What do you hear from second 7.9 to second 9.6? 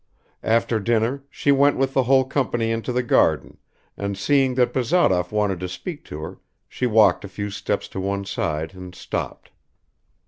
one side and stopped.